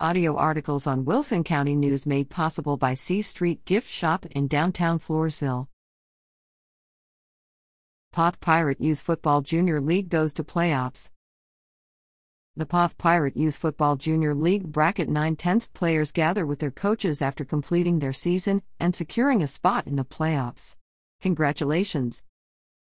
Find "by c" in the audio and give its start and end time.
2.76-3.22